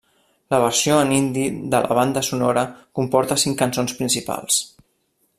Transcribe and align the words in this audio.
La 0.53 0.59
versió 0.61 0.95
en 1.01 1.11
hindi 1.17 1.43
de 1.73 1.81
la 1.83 1.97
banda 1.99 2.23
sonora 2.29 2.63
comporta 3.01 3.37
cinc 3.43 3.61
cançons 3.63 3.93
principals. 3.99 4.57